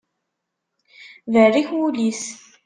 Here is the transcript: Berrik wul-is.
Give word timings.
Berrik 1.33 1.67
wul-is. 1.75 2.23